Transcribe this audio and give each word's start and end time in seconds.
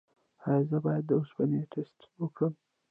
ایا 0.47 0.55
زه 0.69 0.77
باید 0.85 1.03
د 1.07 1.11
اوسپنې 1.19 1.59
ټسټ 1.71 1.97
وکړم؟ 2.21 2.53